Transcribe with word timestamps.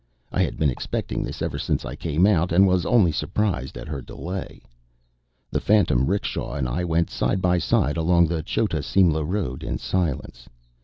I 0.31 0.41
had 0.41 0.57
been 0.57 0.71
expecting 0.71 1.21
this 1.21 1.43
ever 1.43 1.59
since 1.59 1.85
I 1.85 1.95
came 1.95 2.25
out; 2.25 2.51
and 2.51 2.65
was 2.65 2.87
only 2.87 3.11
surprised 3.11 3.77
at 3.77 3.87
her 3.87 4.01
delay. 4.01 4.63
The 5.51 5.61
phantom 5.61 6.07
'rickshaw 6.07 6.53
and 6.55 6.67
I 6.67 6.83
went 6.83 7.11
side 7.11 7.39
by 7.39 7.59
side 7.59 7.97
along 7.97 8.25
the 8.25 8.41
Chota 8.41 8.81
Simla 8.81 9.23
road 9.23 9.61
in 9.61 9.77
silence. 9.77 10.49